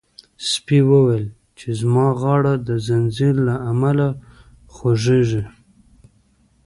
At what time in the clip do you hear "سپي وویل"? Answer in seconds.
0.49-1.25